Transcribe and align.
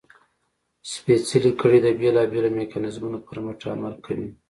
سپېڅلې 0.91 1.51
کړۍ 1.61 1.79
د 1.83 1.87
بېلابېلو 1.99 2.49
میکانیزمونو 2.59 3.17
پر 3.27 3.37
مټ 3.45 3.59
عمل 3.73 3.93
کوي. 4.05 4.27